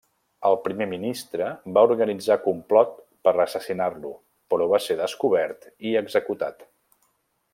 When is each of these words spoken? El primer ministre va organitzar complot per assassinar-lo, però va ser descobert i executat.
El 0.49 0.55
primer 0.67 0.85
ministre 0.93 1.49
va 1.77 1.83
organitzar 1.89 2.37
complot 2.45 2.95
per 3.27 3.33
assassinar-lo, 3.45 4.15
però 4.53 4.69
va 4.75 4.81
ser 4.89 4.99
descobert 5.05 5.71
i 5.91 5.95
executat. 6.05 6.69